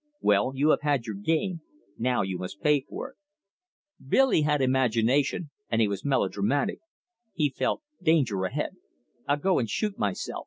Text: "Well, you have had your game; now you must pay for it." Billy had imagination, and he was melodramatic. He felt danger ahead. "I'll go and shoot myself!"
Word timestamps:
"Well, 0.19 0.53
you 0.55 0.71
have 0.71 0.81
had 0.81 1.05
your 1.05 1.15
game; 1.15 1.61
now 1.95 2.23
you 2.23 2.39
must 2.39 2.59
pay 2.63 2.81
for 2.81 3.11
it." 3.11 3.17
Billy 4.03 4.41
had 4.41 4.59
imagination, 4.59 5.51
and 5.69 5.79
he 5.79 5.87
was 5.87 6.03
melodramatic. 6.03 6.79
He 7.35 7.51
felt 7.51 7.83
danger 8.01 8.45
ahead. 8.45 8.77
"I'll 9.27 9.37
go 9.37 9.59
and 9.59 9.69
shoot 9.69 9.99
myself!" 9.99 10.39